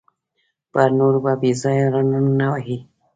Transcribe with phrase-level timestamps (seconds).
[0.71, 2.77] پر نورو به بېځایه هارنونه نه وهې.